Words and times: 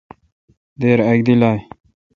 دیر 0.79 0.99
اک 1.07 1.19
دی 1.25 1.33
لائ۔ 1.41 1.59